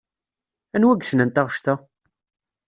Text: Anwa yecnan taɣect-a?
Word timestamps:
Anwa 0.75 0.93
yecnan 0.97 1.29
taɣect-a? 1.31 1.73